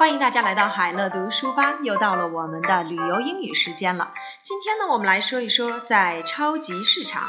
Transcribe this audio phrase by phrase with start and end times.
[0.00, 4.12] 欢迎大家来到海乐读书吧，又到了我们的旅游英语时间了。
[4.42, 7.22] 今天呢，我们来说一说在超级市场。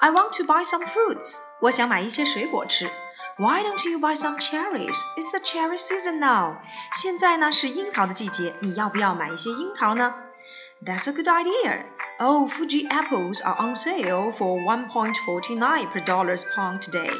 [0.00, 2.90] I want to buy some fruits，我想买一些水果吃。
[3.38, 4.96] Why don't you buy some cherries?
[5.16, 6.58] It's the cherry season now。
[6.92, 10.14] 现在呢是樱桃的季节，你要不要买一些樱桃呢？
[10.84, 11.86] That's a good idea.
[12.18, 17.10] Oh, Fuji apples are on sale for 1.49 per dollars pound today.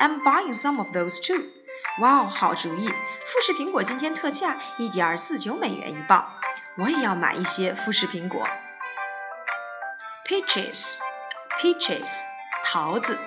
[0.00, 1.44] I'm buying some of those too.
[2.00, 2.90] 哇哦，好主意！
[3.30, 6.24] 富士苹果今天特价一点四九美元一磅，
[6.78, 8.46] 我也要买一些富士苹果。
[10.26, 10.98] Peaches,
[11.60, 12.08] peaches，
[12.64, 13.18] 桃子。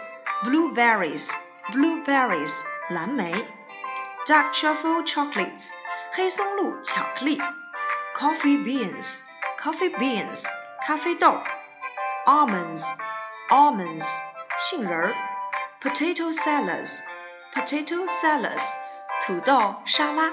[0.44, 1.32] Blueberries,
[1.74, 3.46] blueberries，蓝莓。
[4.26, 5.72] Dark truffle chocolates，
[6.14, 7.42] 黑松露巧克力。
[8.18, 9.24] Coffee beans,
[9.62, 10.46] coffee beans，
[10.88, 11.42] 咖啡豆。
[12.26, 12.86] Almonds,
[13.50, 14.08] almonds，
[14.58, 15.14] 杏仁儿。
[15.82, 17.00] Potato salads,
[17.54, 18.64] potato salads，
[19.26, 20.32] 土豆沙拉。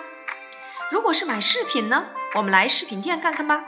[0.90, 2.06] 如果是买饰品呢？
[2.34, 3.64] 我们来饰品店看看吧。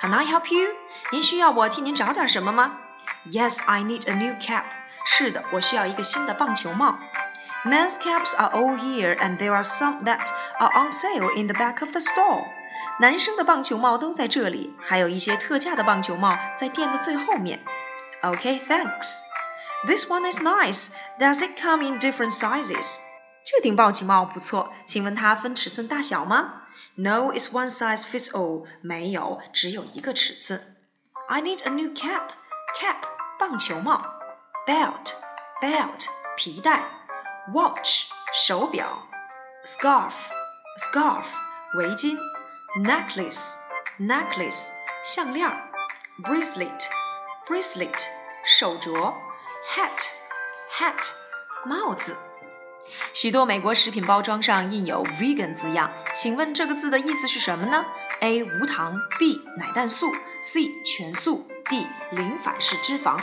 [0.00, 0.70] Can I help you？
[1.10, 2.78] 您需要我替您找点什么吗？
[3.26, 4.64] Yes, I need a new cap。
[5.06, 6.98] 是的，我需要一个新的棒球帽。
[7.64, 10.20] Men's caps are all here, and there are some that
[10.58, 12.44] are on sale in the back of the store。
[13.00, 17.60] 男生的棒球帽都在这里，还有一些特价的棒球帽在店的最后面。
[18.22, 19.20] Okay, thanks.
[19.86, 20.88] This one is nice.
[21.18, 22.98] Does it come in different sizes?
[23.45, 26.63] 这顶棒球帽不错，请问它分尺寸大小吗
[26.95, 28.65] ？No, it's one size fits all.
[28.81, 30.75] 没有，只有一个尺寸。
[31.29, 32.29] I need a new cap.
[32.79, 32.97] Cap
[33.39, 34.19] 棒球帽。
[34.67, 35.13] Belt
[35.61, 36.05] belt
[36.37, 36.83] 皮带。
[37.53, 39.07] Watch 手表。
[39.65, 40.13] Scarf
[40.91, 41.25] scarf
[41.77, 42.17] 围巾。
[42.83, 43.55] Necklace
[43.99, 44.69] necklace
[45.03, 45.49] 项链。
[46.23, 46.83] Bracelet
[47.47, 48.05] bracelet
[48.45, 49.13] 手镯。
[49.75, 50.09] hat
[50.77, 51.11] hat
[51.65, 52.15] 帽子。
[53.13, 57.83] 许多美国食品包装上印有 vegan 字样，请问这个字的意思是什么呢
[58.21, 60.07] ？A 无糖，B 奶蛋素
[60.41, 63.19] ，C 全素，D 零反式脂肪。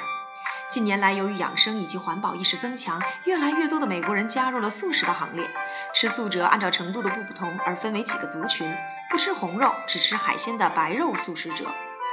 [0.68, 5.48] 近年来，由于养生以及环保意识增强，越来越多的美国人加入了素食的行列。
[5.94, 8.68] 吃素者按照程度的不同而分为几个族群：
[9.08, 11.64] 不吃红肉、只吃海鲜的白肉素食者；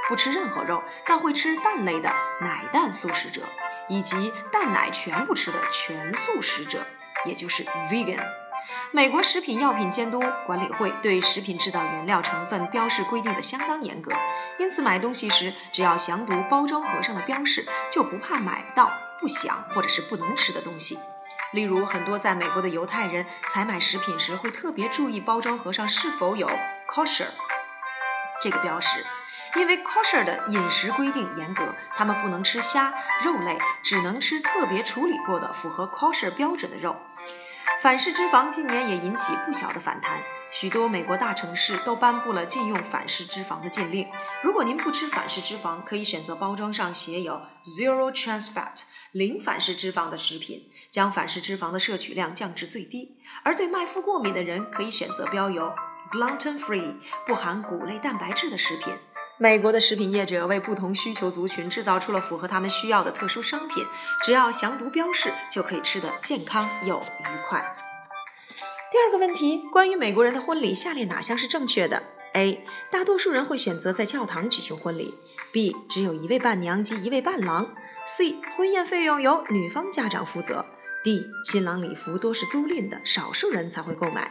[0.08, 2.08] 不吃任何肉但会吃蛋类的
[2.40, 3.42] 奶蛋素食者。
[3.86, 6.82] 以及蛋奶全部吃的全素食者，
[7.24, 8.22] 也就是 vegan。
[8.92, 14.12] 美国食品药品监督管理会对食品制造原料成分标示规定的相当严格，
[14.58, 18.90] 因此买东西时只要详读包装盒上的标示，就不怕买到
[19.20, 20.98] 不想或者是不能吃的东西。
[21.52, 26.48] 例如，很多在美国的犹太人采买食品时会特别注意包装盒上是否有
[26.88, 27.26] kosher
[28.40, 29.04] 这个标识。
[29.56, 32.92] 因为 kosher 的饮食规定严格，他们不能吃虾、
[33.24, 36.96] 肉类，只能吃特别处理过的、符合 kosher 标准的肉。
[37.80, 40.18] 反式脂肪近年也引起不小的反弹，
[40.50, 44.08] 许多美国大城市都颁布了禁用反式脂肪的禁令。
[44.42, 48.82] 如果您不吃反式脂肪，可以选择包装上写有 zero trans fat
[49.12, 53.18] 零反式脂肪的食品，将反式脂肪的摄取量降至最低。
[53.44, 55.72] 而对麦麸过敏的人，可以选择标有
[56.10, 58.96] gluten free 不含谷类蛋白质的食品。
[59.36, 63.84] 美国的食品业者为不同需求族群制造出了符合他们需要的特殊商品，
[64.22, 67.76] 只要详读标示，就可以吃得健康又愉快。
[68.92, 72.64] 第二个问题，关于美国人的婚礼，下列哪项是正确的？A.
[72.92, 75.12] 大多数人会选择在教堂举行婚礼。
[75.52, 75.74] B.
[75.88, 77.74] 只有一位伴娘及一位伴郎。
[78.06, 78.36] C.
[78.56, 80.64] 婚宴费用由女方家长负责。
[81.02, 81.26] D.
[81.44, 84.30] 新郎礼服多是租赁的，少数人才会购买。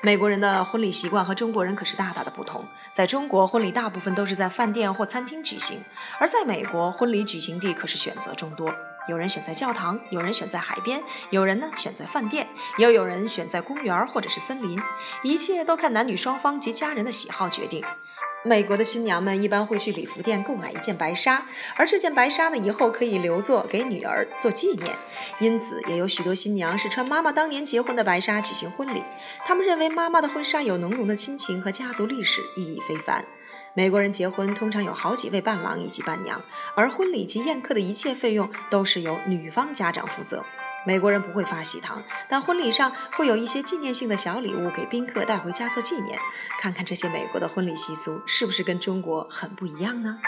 [0.00, 2.64] 美国人的婚礼习惯和中国人可是大大的不同。
[2.92, 5.78] 在中国，婚礼大部分都是在饭店或餐厅举行；
[6.18, 8.72] 而在美国，婚礼举行地可是选择众多。
[9.08, 12.48] 有人选在教堂，有人选在海边，有人呢选在饭店，
[12.78, 14.80] 又有人选在公园或者是森林。
[15.24, 17.84] 一切都看男女双方及家人的喜好决定。
[18.44, 24.96] 美国的新娘们一般会去礼服店购买一件白纱，而这件白纱呢，以后可以留作给女儿做纪念。
[25.38, 29.02] 因此，也有许多新娘是穿妈妈当年结婚的白纱举行婚礼。
[29.46, 33.24] 他们认为妈妈的婚纱有浓浓的亲情和家族历史，意义非凡。
[33.74, 36.42] 美国人结婚通常有好几位伴郎以及伴娘，
[36.74, 40.44] 而婚礼及宴客的一切费用都是由女方家长负责。
[40.84, 46.18] 美国人不会发喜糖，但婚礼上会有一些纪念性的小礼物给宾客带回家做纪念。
[46.60, 50.18] 看看这些美国的婚礼习俗，是不是跟中国很不一样呢？